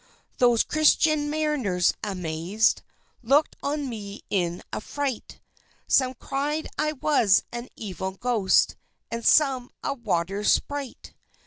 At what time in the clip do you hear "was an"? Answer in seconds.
6.93-7.69